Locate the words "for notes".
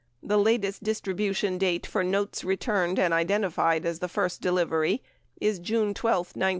1.85-2.43